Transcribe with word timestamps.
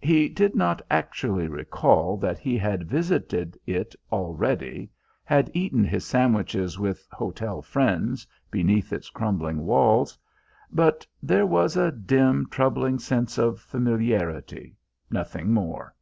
He 0.00 0.30
did 0.30 0.54
not 0.54 0.80
actually 0.90 1.46
recall 1.46 2.16
that 2.16 2.38
he 2.38 2.56
had 2.56 2.88
visited 2.88 3.58
it 3.66 3.94
already, 4.10 4.90
had 5.24 5.50
eaten 5.52 5.84
his 5.84 6.06
sandwiches 6.06 6.78
with 6.78 7.06
"hotel 7.12 7.60
friends" 7.60 8.26
beneath 8.50 8.94
its 8.94 9.10
crumbling 9.10 9.66
walls; 9.66 10.16
but 10.72 11.06
there 11.22 11.44
was 11.44 11.76
a 11.76 11.92
dim 11.92 12.46
troubling 12.50 12.98
sense 12.98 13.36
of 13.36 13.60
familiarity 13.60 14.74
nothing 15.10 15.52
more. 15.52 15.94